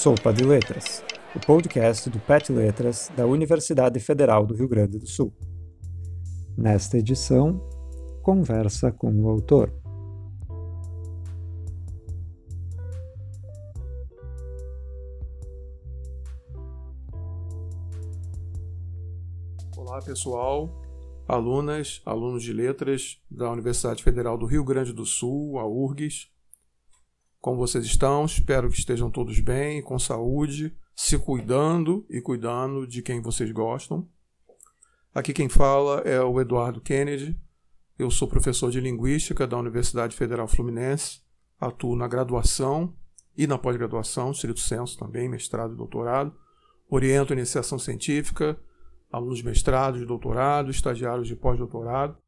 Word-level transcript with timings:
Sopa 0.00 0.32
de 0.32 0.42
Letras, 0.44 1.04
o 1.36 1.40
podcast 1.40 2.08
do 2.08 2.18
PET 2.20 2.50
Letras 2.50 3.12
da 3.14 3.26
Universidade 3.26 4.00
Federal 4.00 4.46
do 4.46 4.54
Rio 4.54 4.66
Grande 4.66 4.98
do 4.98 5.06
Sul. 5.06 5.30
Nesta 6.56 6.96
edição, 6.96 7.60
conversa 8.22 8.90
com 8.90 9.12
o 9.12 9.28
autor. 9.28 9.70
Olá, 19.76 20.00
pessoal, 20.00 20.80
alunas, 21.28 22.00
alunos 22.06 22.42
de 22.42 22.54
letras 22.54 23.20
da 23.30 23.52
Universidade 23.52 24.02
Federal 24.02 24.38
do 24.38 24.46
Rio 24.46 24.64
Grande 24.64 24.94
do 24.94 25.04
Sul, 25.04 25.58
a 25.58 25.68
URGS. 25.68 26.39
Como 27.40 27.56
vocês 27.56 27.86
estão? 27.86 28.26
Espero 28.26 28.68
que 28.68 28.78
estejam 28.78 29.10
todos 29.10 29.40
bem, 29.40 29.80
com 29.80 29.98
saúde, 29.98 30.76
se 30.94 31.18
cuidando 31.18 32.04
e 32.10 32.20
cuidando 32.20 32.86
de 32.86 33.00
quem 33.00 33.22
vocês 33.22 33.50
gostam. 33.50 34.06
Aqui 35.14 35.32
quem 35.32 35.48
fala 35.48 36.00
é 36.00 36.20
o 36.20 36.38
Eduardo 36.38 36.82
Kennedy. 36.82 37.40
Eu 37.98 38.10
sou 38.10 38.28
professor 38.28 38.70
de 38.70 38.78
Linguística 38.78 39.46
da 39.46 39.56
Universidade 39.56 40.14
Federal 40.14 40.46
Fluminense. 40.46 41.22
Atuo 41.58 41.96
na 41.96 42.06
graduação 42.06 42.94
e 43.34 43.46
na 43.46 43.56
pós-graduação, 43.56 44.32
estrito 44.32 44.60
senso 44.60 44.98
também, 44.98 45.26
mestrado 45.26 45.72
e 45.72 45.76
doutorado. 45.76 46.34
Oriento 46.90 47.32
iniciação 47.32 47.78
científica, 47.78 48.60
alunos 49.10 49.38
de 49.38 49.46
mestrado, 49.46 49.98
de 49.98 50.04
doutorado, 50.04 50.70
estagiários 50.70 51.26
de 51.26 51.36
pós-doutorado. 51.36 52.18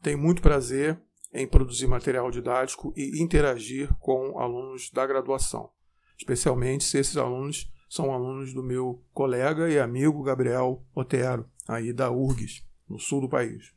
Tenho 0.00 0.18
muito 0.18 0.40
prazer 0.40 1.02
em 1.34 1.48
produzir 1.48 1.88
material 1.88 2.30
didático 2.30 2.94
e 2.96 3.20
interagir 3.20 3.92
com 3.98 4.38
alunos 4.38 4.88
da 4.92 5.04
graduação, 5.04 5.68
especialmente 6.16 6.84
se 6.84 6.96
esses 6.96 7.16
alunos 7.16 7.72
são 7.90 8.12
alunos 8.14 8.54
do 8.54 8.62
meu 8.62 9.04
colega 9.12 9.68
e 9.68 9.78
amigo 9.78 10.22
Gabriel 10.22 10.86
Otero, 10.94 11.50
aí 11.66 11.92
da 11.92 12.10
URGS, 12.10 12.64
no 12.88 13.00
sul 13.00 13.20
do 13.20 13.28
país. 13.28 13.72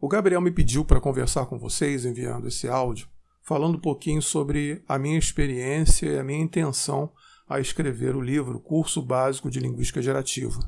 O 0.00 0.08
Gabriel 0.08 0.40
me 0.40 0.50
pediu 0.50 0.84
para 0.84 1.00
conversar 1.00 1.46
com 1.46 1.58
vocês 1.58 2.04
enviando 2.04 2.48
esse 2.48 2.68
áudio, 2.68 3.08
falando 3.42 3.76
um 3.76 3.80
pouquinho 3.80 4.20
sobre 4.20 4.82
a 4.88 4.98
minha 4.98 5.18
experiência 5.18 6.06
e 6.06 6.18
a 6.18 6.24
minha 6.24 6.42
intenção 6.42 7.12
a 7.48 7.60
escrever 7.60 8.14
o 8.14 8.20
livro 8.20 8.60
Curso 8.60 9.00
Básico 9.00 9.50
de 9.50 9.58
Linguística 9.58 10.02
Gerativa. 10.02 10.58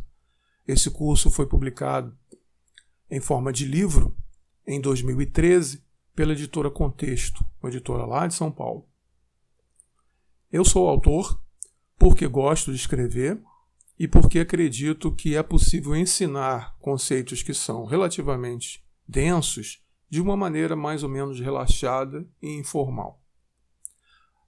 Esse 0.66 0.90
curso 0.90 1.30
foi 1.30 1.46
publicado 1.46 2.16
em 3.10 3.20
forma 3.20 3.52
de 3.52 3.66
livro 3.66 4.16
em 4.70 4.80
2013 4.80 5.82
pela 6.14 6.32
editora 6.32 6.70
Contexto, 6.70 7.44
uma 7.60 7.68
editora 7.68 8.06
lá 8.06 8.28
de 8.28 8.34
São 8.34 8.52
Paulo. 8.52 8.86
Eu 10.52 10.64
sou 10.64 10.88
autor 10.88 11.42
porque 11.98 12.24
gosto 12.28 12.70
de 12.70 12.76
escrever 12.76 13.42
e 13.98 14.06
porque 14.06 14.38
acredito 14.38 15.12
que 15.12 15.34
é 15.34 15.42
possível 15.42 15.96
ensinar 15.96 16.76
conceitos 16.78 17.42
que 17.42 17.52
são 17.52 17.84
relativamente 17.84 18.80
densos 19.06 19.82
de 20.08 20.20
uma 20.20 20.36
maneira 20.36 20.76
mais 20.76 21.02
ou 21.02 21.08
menos 21.08 21.40
relaxada 21.40 22.24
e 22.40 22.56
informal. 22.56 23.20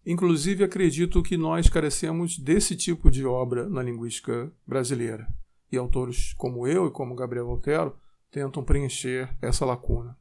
Inclusive, 0.06 0.62
acredito 0.62 1.20
que 1.20 1.36
nós 1.36 1.68
carecemos 1.68 2.38
desse 2.38 2.76
tipo 2.76 3.10
de 3.10 3.26
obra 3.26 3.68
na 3.68 3.82
linguística 3.82 4.52
brasileira. 4.64 5.26
E 5.70 5.76
autores 5.76 6.32
como 6.34 6.66
eu 6.66 6.86
e 6.86 6.90
como 6.90 7.16
Gabriel 7.16 7.46
Voltero 7.46 7.96
tentam 8.32 8.64
preencher 8.64 9.28
essa 9.40 9.64
lacuna. 9.64 10.16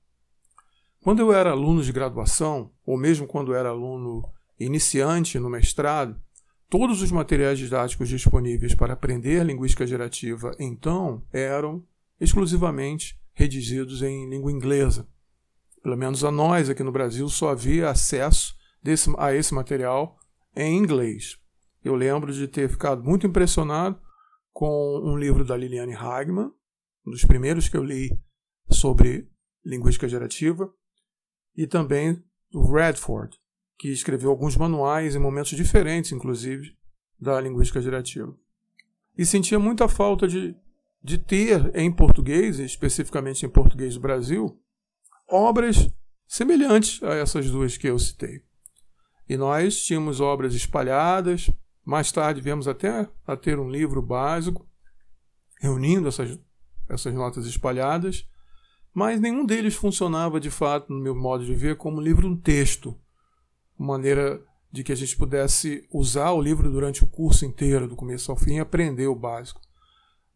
Quando 1.02 1.20
eu 1.20 1.34
era 1.34 1.52
aluno 1.52 1.82
de 1.82 1.92
graduação, 1.92 2.72
ou 2.86 2.98
mesmo 2.98 3.26
quando 3.26 3.56
era 3.56 3.70
aluno 3.70 4.30
iniciante 4.60 5.40
no 5.40 5.50
mestrado, 5.50 6.22
todos 6.70 7.02
os 7.02 7.12
materiais 7.12 7.58
didáticos 7.58 8.10
disponíveis 8.10 8.76
para 8.76 8.94
aprender 8.94 9.44
linguística 9.44 9.88
gerativa 9.88 10.56
então 10.60 11.24
eram 11.34 11.84
exclusivamente 12.20 13.20
redigidos 13.34 14.04
em 14.04 14.30
língua 14.30 14.52
inglesa. 14.52 15.08
Pelo 15.82 15.98
menos 15.98 16.24
a 16.24 16.30
nós 16.30 16.70
aqui 16.70 16.84
no 16.84 16.92
Brasil 16.92 17.28
só 17.30 17.50
havia 17.50 17.90
acesso 17.90 18.54
desse, 18.84 19.12
a 19.18 19.34
esse 19.34 19.54
material 19.54 20.20
em 20.56 20.78
inglês. 20.78 21.38
Eu 21.84 21.96
lembro 21.96 22.32
de 22.32 22.48
ter 22.48 22.70
ficado 22.70 23.04
muito 23.04 23.26
impressionado 23.26 24.00
com 24.54 25.00
um 25.04 25.18
livro 25.18 25.44
da 25.44 25.58
Liliane 25.58 25.96
Hagman, 25.96 26.52
um 27.06 27.12
dos 27.12 27.26
primeiros 27.26 27.68
que 27.68 27.78
eu 27.78 27.84
li 27.84 28.10
sobre 28.70 29.30
linguística 29.66 30.08
gerativa, 30.08 30.72
e 31.56 31.68
também 31.68 32.22
do 32.52 32.62
Redford, 32.72 33.38
que 33.78 33.90
escreveu 33.90 34.30
alguns 34.30 34.56
manuais 34.56 35.16
em 35.16 35.20
momentos 35.20 35.52
diferentes, 35.52 36.12
inclusive, 36.12 36.76
da 37.20 37.40
linguística 37.40 37.82
gerativa. 37.82 38.36
E 39.18 39.26
sentia 39.26 39.60
muita 39.60 39.88
falta 39.88 40.28
de, 40.28 40.56
de 41.04 41.18
ter 41.18 41.76
em 41.76 41.92
português, 41.92 42.60
especificamente 42.60 43.46
em 43.46 43.50
português 43.50 43.96
do 43.96 44.00
Brasil, 44.00 44.60
obras 45.28 45.90
semelhantes 46.28 47.02
a 47.04 47.16
essas 47.16 47.50
duas 47.50 47.78
que 47.78 47.88
eu 47.88 48.00
citei. 48.00 48.44
E 49.28 49.38
nós 49.38 49.84
tínhamos 49.84 50.20
obras 50.20 50.54
espalhadas, 50.54 51.50
mais 51.86 52.12
tarde 52.12 52.42
viemos 52.42 52.68
até 52.68 53.10
a 53.26 53.36
ter 53.36 53.60
um 53.60 53.70
livro 53.70 54.02
básico, 54.02 54.68
reunindo 55.60 56.08
essas 56.08 56.40
essas 56.92 57.14
notas 57.14 57.46
espalhadas, 57.46 58.28
mas 58.94 59.20
nenhum 59.20 59.46
deles 59.46 59.76
funcionava 59.76 60.40
de 60.40 60.50
fato, 60.50 60.92
no 60.92 61.00
meu 61.00 61.16
modo 61.16 61.46
de 61.46 61.56
ver, 61.56 61.78
como 61.78 62.02
livro 62.02 62.36
texto, 62.38 62.98
uma 63.78 63.94
maneira 63.94 64.42
de 64.72 64.84
que 64.84 64.92
a 64.92 64.96
gente 64.96 65.18
pudesse 65.18 65.88
usar 65.92 66.32
o 66.32 66.42
livro 66.42 66.70
durante 66.70 67.04
o 67.04 67.08
curso 67.08 67.46
inteiro, 67.46 67.88
do 67.88 67.96
começo 67.96 68.32
ao 68.32 68.38
fim, 68.38 68.56
e 68.56 68.60
aprender 68.60 69.08
o 69.08 69.16
básico. 69.16 69.62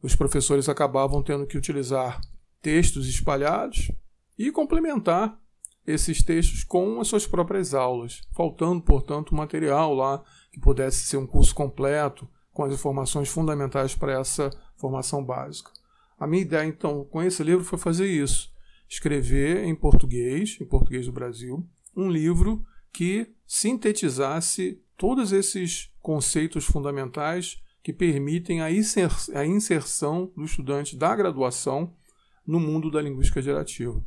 Os 0.02 0.16
professores 0.16 0.70
acabavam 0.70 1.22
tendo 1.22 1.46
que 1.46 1.58
utilizar 1.58 2.20
textos 2.62 3.08
espalhados 3.08 3.92
e 4.38 4.52
complementar 4.52 5.40
esses 5.86 6.24
textos 6.24 6.64
com 6.64 7.00
as 7.00 7.08
suas 7.08 7.28
próprias 7.28 7.74
aulas, 7.74 8.22
faltando, 8.34 8.82
portanto, 8.82 9.36
material 9.36 9.94
lá 9.94 10.24
que 10.52 10.60
pudesse 10.60 11.06
ser 11.06 11.18
um 11.18 11.28
curso 11.28 11.54
completo 11.54 12.28
com 12.52 12.64
as 12.64 12.74
informações 12.74 13.30
fundamentais 13.30 13.94
para 13.94 14.20
essa 14.20 14.50
formação 14.78 15.24
básica. 15.24 15.72
A 16.18 16.26
minha 16.26 16.42
ideia, 16.42 16.66
então, 16.66 17.04
com 17.06 17.22
esse 17.22 17.44
livro 17.44 17.64
foi 17.64 17.78
fazer 17.78 18.08
isso: 18.08 18.52
escrever 18.88 19.64
em 19.66 19.76
português, 19.76 20.58
em 20.62 20.66
português 20.66 21.06
do 21.06 21.12
Brasil, 21.12 21.68
um 21.96 22.10
livro 22.10 22.66
que 22.92 23.34
sintetizasse 23.46 24.82
todos 24.98 25.32
esses 25.32 25.92
conceitos 26.02 26.66
fundamentais 26.66 27.62
que 27.84 27.94
permitem 27.94 28.62
a 28.62 28.72
inserção 29.46 30.32
do 30.36 30.44
estudante 30.44 30.96
da 30.96 31.16
graduação 31.16 31.94
no 32.48 32.60
mundo 32.60 32.90
da 32.90 33.02
linguística 33.02 33.42
gerativa. 33.42 34.04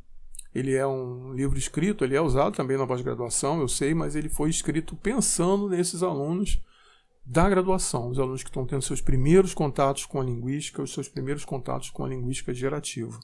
Ele 0.55 0.75
é 0.75 0.87
um 0.87 1.35
livro 1.35 1.59
escrito, 1.59 2.05
ele 2.05 2.17
é 2.17 2.21
usado 2.21 2.57
também 2.57 2.77
na 2.77 2.87
pós-graduação, 2.87 3.61
eu 3.61 3.69
sei, 3.69 3.95
mas 3.95 4.17
ele 4.17 4.29
foi 4.29 4.51
escrito 4.51 4.97
pensando 4.97 5.69
nesses 5.69 6.03
alunos 6.03 6.61
da 7.31 7.47
graduação, 7.47 8.09
os 8.09 8.19
alunos 8.19 8.43
que 8.43 8.49
estão 8.49 8.65
tendo 8.65 8.81
seus 8.81 9.03
primeiros 9.03 9.53
contatos 9.53 10.07
com 10.07 10.19
a 10.19 10.25
linguística, 10.25 10.83
os 10.83 10.95
seus 10.95 11.11
primeiros 11.11 11.45
contatos 11.45 11.91
com 11.91 12.03
a 12.03 12.09
linguística 12.09 12.55
gerativa. 12.55 13.21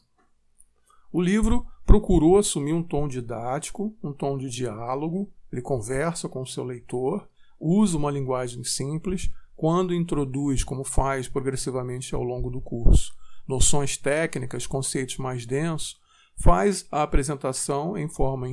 O 1.10 1.22
livro 1.22 1.64
procurou 1.86 2.36
assumir 2.36 2.74
um 2.74 2.82
tom 2.82 3.08
didático, 3.08 3.96
um 4.02 4.12
tom 4.12 4.36
de 4.36 4.50
diálogo, 4.50 5.32
ele 5.50 5.62
conversa 5.62 6.28
com 6.28 6.42
o 6.42 6.46
seu 6.46 6.64
leitor, 6.64 7.26
usa 7.58 7.96
uma 7.96 8.10
linguagem 8.10 8.62
simples 8.62 9.30
quando 9.56 9.94
introduz, 9.94 10.62
como 10.62 10.84
faz 10.84 11.26
progressivamente 11.26 12.14
ao 12.14 12.22
longo 12.22 12.50
do 12.50 12.60
curso, 12.60 13.10
noções 13.48 13.96
técnicas, 13.96 14.66
conceitos 14.66 15.16
mais 15.16 15.46
densos, 15.46 15.98
faz 16.36 16.86
a 16.92 17.02
apresentação 17.02 17.96
em 17.96 18.08
forma 18.08 18.48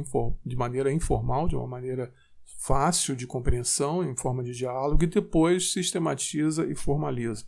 de 0.45 0.55
maneira 0.55 0.93
informal, 0.93 1.49
de 1.49 1.57
uma 1.57 1.67
maneira 1.67 2.13
fácil 2.61 3.15
de 3.15 3.25
compreensão 3.25 4.03
em 4.03 4.15
forma 4.15 4.43
de 4.43 4.53
diálogo 4.53 5.03
e 5.03 5.07
depois 5.07 5.73
sistematiza 5.73 6.63
e 6.67 6.75
formaliza. 6.75 7.43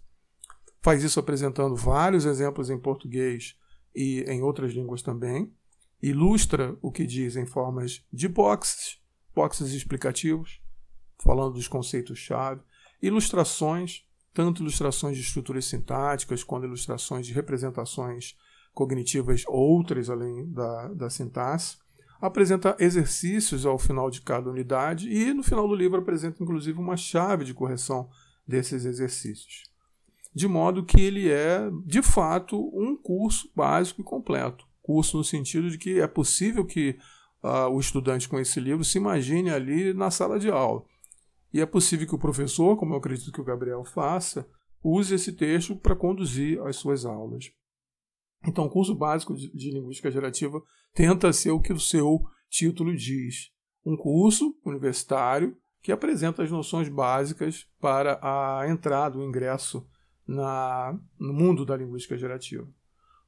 Faz 0.82 1.04
isso 1.04 1.20
apresentando 1.20 1.76
vários 1.76 2.26
exemplos 2.26 2.72
em 2.72 2.80
português 2.80 3.56
e 3.96 4.22
em 4.28 4.42
outras 4.42 4.74
línguas 4.74 5.04
também. 5.04 5.54
Ilustra 6.02 6.76
o 6.82 6.92
que 6.92 7.06
diz 7.06 7.36
em 7.36 7.46
formas 7.46 8.04
de 8.12 8.28
boxes, 8.28 9.00
boxes 9.36 9.72
explicativos, 9.72 10.60
falando 11.22 11.54
dos 11.54 11.68
conceitos-chave, 11.68 12.62
ilustrações, 13.00 14.08
tanto 14.34 14.64
ilustrações 14.64 15.16
de 15.16 15.22
estruturas 15.22 15.66
sintáticas 15.66 16.44
quanto 16.44 16.66
ilustrações 16.66 17.28
de 17.28 17.34
representações 17.34 18.36
cognitivas 18.74 19.44
outras 19.48 20.10
além 20.10 20.52
da, 20.52 20.88
da 20.88 21.10
sintaxe, 21.10 21.78
apresenta 22.26 22.74
exercícios 22.80 23.66
ao 23.66 23.78
final 23.78 24.10
de 24.10 24.22
cada 24.22 24.50
unidade 24.50 25.12
e 25.12 25.34
no 25.34 25.44
final 25.44 25.68
do 25.68 25.76
livro 25.76 26.00
apresenta 26.00 26.42
inclusive 26.42 26.80
uma 26.80 26.96
chave 26.96 27.44
de 27.44 27.54
correção 27.54 28.10
desses 28.48 28.86
exercícios. 28.86 29.64
De 30.34 30.48
modo 30.48 30.86
que 30.86 31.02
ele 31.02 31.30
é, 31.30 31.70
de 31.86 32.02
fato, 32.02 32.58
um 32.74 32.96
curso 32.96 33.52
básico 33.54 34.00
e 34.00 34.06
completo. 34.06 34.66
Curso 34.82 35.18
no 35.18 35.24
sentido 35.24 35.70
de 35.70 35.78
que 35.78 36.00
é 36.00 36.08
possível 36.08 36.66
que 36.66 36.98
uh, 37.44 37.70
o 37.70 37.78
estudante 37.82 38.30
com 38.30 38.40
esse 38.40 38.58
livro 38.58 38.86
se 38.86 38.98
imagine 38.98 39.50
ali 39.50 39.94
na 39.94 40.10
sala 40.10 40.40
de 40.40 40.50
aula. 40.50 40.82
E 41.54 41.60
é 41.60 41.66
possível 41.66 42.08
que 42.08 42.16
o 42.16 42.20
professor, 42.20 42.78
como 42.78 42.94
eu 42.94 43.00
acredito 43.00 43.34
que 43.34 43.42
o 43.42 43.46
Gabriel 43.46 43.84
faça, 43.84 44.48
use 44.82 45.14
esse 45.14 45.34
texto 45.34 45.76
para 45.76 45.94
conduzir 45.94 46.62
as 46.62 46.78
suas 46.78 47.06
aulas. 47.06 47.52
Então, 48.46 48.66
o 48.66 48.70
curso 48.70 48.94
básico 48.94 49.36
de, 49.36 49.52
de 49.56 49.72
linguística 49.72 50.12
gerativa 50.12 50.62
tenta 50.94 51.32
ser 51.32 51.52
o 51.52 51.62
que 51.62 51.72
o 51.72 51.80
seu 51.80 52.24
título 52.50 52.96
diz: 52.96 53.52
um 53.86 53.96
curso 53.96 54.56
universitário 54.66 55.58
que 55.82 55.92
apresenta 55.92 56.44
as 56.44 56.52
noções 56.52 56.88
básicas 56.88 57.68
para 57.80 58.20
a 58.22 58.68
entrada, 58.70 59.18
o 59.18 59.24
ingresso 59.24 59.86
na, 60.26 60.98
no 61.20 61.34
mundo 61.34 61.66
da 61.66 61.76
linguística 61.76 62.18
gerativa. 62.18 62.68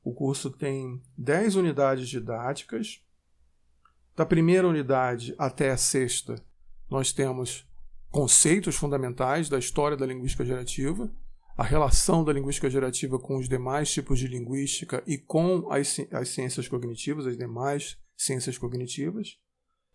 O 0.04 0.14
curso 0.14 0.50
tem 0.50 1.02
10 1.18 1.56
unidades 1.56 2.08
didáticas. 2.08 3.02
Da 4.16 4.26
primeira 4.26 4.66
unidade 4.66 5.36
até 5.38 5.72
a 5.72 5.78
sexta, 5.78 6.36
nós 6.90 7.12
temos 7.12 7.68
conceitos 8.10 8.78
fundamentais 8.78 9.50
da 9.50 9.60
história 9.60 9.98
da 9.98 10.06
linguística 10.06 10.46
gerativa, 10.46 11.12
a 11.58 11.64
relação 11.64 12.24
da 12.24 12.34
linguística 12.34 12.70
gerativa 12.70 13.18
com 13.18 13.38
os 13.38 13.48
demais 13.48 13.92
tipos 13.92 14.20
de 14.20 14.28
linguística 14.28 15.02
e 15.08 15.18
com 15.18 15.72
as, 15.72 15.98
as 16.12 16.30
ciências 16.30 16.68
cognitivas, 16.68 17.26
as 17.26 17.38
demais 17.38 17.98
ciências 18.18 18.58
cognitivas. 18.58 19.38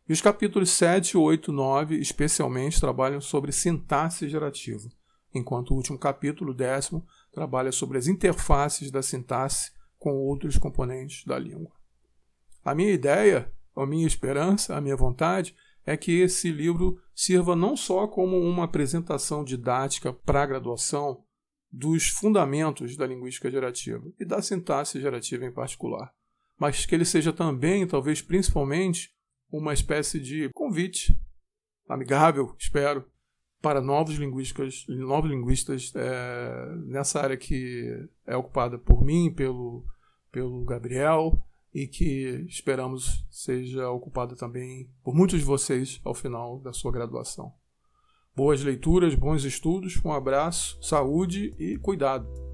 E 0.09 0.13
os 0.13 0.23
capítulos 0.23 0.71
7, 0.71 1.19
8, 1.19 1.53
9, 1.53 1.97
especialmente, 1.97 2.81
trabalham 2.81 3.21
sobre 3.21 3.53
sintaxe 3.53 4.29
gerativa, 4.29 4.89
enquanto 5.35 5.73
o 5.73 5.75
último 5.75 5.99
capítulo, 5.99 6.55
décimo, 6.55 7.07
trabalha 7.31 7.71
sobre 7.71 7.99
as 7.99 8.07
interfaces 8.07 8.91
da 8.91 9.03
sintaxe 9.03 9.71
com 9.99 10.13
outros 10.13 10.57
componentes 10.57 11.25
da 11.27 11.39
língua. 11.39 11.71
A 12.65 12.75
minha 12.75 12.91
ideia, 12.91 13.53
a 13.77 13.85
minha 13.85 14.07
esperança, 14.07 14.75
a 14.75 14.81
minha 14.81 14.97
vontade 14.97 15.55
é 15.85 15.95
que 15.97 16.21
esse 16.21 16.51
livro 16.51 16.99
sirva 17.15 17.55
não 17.55 17.77
só 17.77 18.09
como 18.09 18.39
uma 18.41 18.65
apresentação 18.65 19.45
didática 19.45 20.13
para 20.13 20.43
a 20.43 20.47
graduação 20.47 21.23
dos 21.73 22.09
fundamentos 22.09 22.97
da 22.97 23.07
linguística 23.07 23.51
gerativa 23.51 24.05
e 24.19 24.25
da 24.25 24.43
sintaxe 24.43 25.01
gerativa 25.01 25.45
em 25.45 25.53
particular, 25.53 26.13
mas 26.59 26.85
que 26.85 26.95
ele 26.95 27.05
seja 27.05 27.33
também, 27.33 27.87
talvez 27.87 28.21
principalmente, 28.21 29.11
uma 29.51 29.73
espécie 29.73 30.21
de 30.21 30.49
convite 30.53 31.17
amigável, 31.89 32.55
espero, 32.59 33.05
para 33.61 33.81
novos 33.81 34.17
linguistas, 34.17 34.85
novos 34.89 35.31
linguistas 35.31 35.93
é, 35.95 36.75
nessa 36.87 37.21
área 37.21 37.37
que 37.37 38.09
é 38.27 38.37
ocupada 38.37 38.79
por 38.79 39.05
mim, 39.05 39.33
pelo, 39.33 39.85
pelo 40.33 40.65
Gabriel, 40.65 41.33
e 41.73 41.87
que 41.87 42.45
esperamos 42.49 43.25
seja 43.31 43.91
ocupada 43.91 44.35
também 44.35 44.91
por 45.05 45.15
muitos 45.15 45.39
de 45.39 45.45
vocês 45.45 46.01
ao 46.05 46.15
final 46.15 46.59
da 46.61 46.73
sua 46.73 46.91
graduação. 46.91 47.53
Boas 48.35 48.63
leituras, 48.63 49.15
bons 49.15 49.45
estudos, 49.45 50.01
um 50.05 50.13
abraço, 50.13 50.79
saúde 50.81 51.53
e 51.59 51.77
cuidado. 51.77 52.50